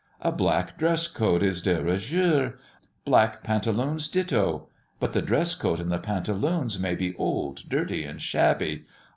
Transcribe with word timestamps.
A 0.21 0.31
black 0.31 0.79
dress 0.79 1.07
coat 1.07 1.43
is 1.43 1.61
de 1.61 1.79
rigueur, 1.79 2.57
black 3.05 3.43
pantaloons 3.43 4.07
ditto; 4.07 4.67
but 4.99 5.13
the 5.13 5.21
dress 5.21 5.53
coat 5.53 5.79
and 5.79 5.91
the 5.91 5.99
pantaloons 5.99 6.79
may 6.79 6.95
be 6.95 7.15
old, 7.17 7.69
dirty, 7.69 8.03
and 8.03 8.19
shabby. 8.19 8.87